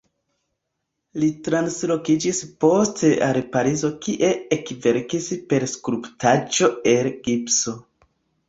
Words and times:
Li 1.23 1.27
translokiĝis 1.47 2.39
poste 2.65 3.11
al 3.27 3.39
Parizo 3.57 3.91
kie 4.07 4.33
ekverkis 4.57 5.29
per 5.53 5.67
skulptaĵo 5.77 6.73
el 6.95 7.13
gipso. 7.29 7.77